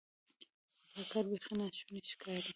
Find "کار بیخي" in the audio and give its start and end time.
1.11-1.53